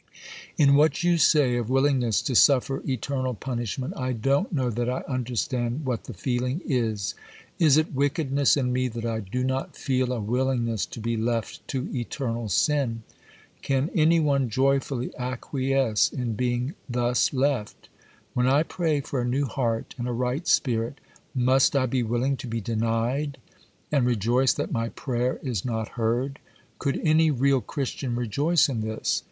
[0.57, 5.03] 'In what you say of willingness to suffer eternal punishment, I don't know that I
[5.07, 7.13] understand what the feeling is.
[7.59, 11.67] Is it wickedness in me that I do not feel a willingness to be left
[11.67, 13.03] to eternal sin?
[13.61, 17.87] Can any one joyfully acquiesce in being thus left?
[18.33, 20.99] When I pray for a new heart and a right spirit,
[21.35, 23.37] must I be willing to be denied,
[23.91, 26.39] and rejoice that my prayer is not heard?
[26.79, 29.19] Could any real Christian rejoice in this?